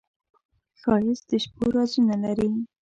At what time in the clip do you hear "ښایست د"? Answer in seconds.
0.79-1.31